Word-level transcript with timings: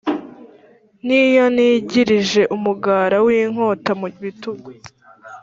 N'iyo 1.05 1.45
nigirije 1.55 2.41
umugara 2.55 3.17
w'inkota 3.25 3.91
mu 3.99 4.07
bitugu 4.23 4.69